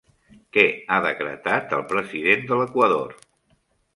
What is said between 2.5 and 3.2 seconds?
de l'Equador?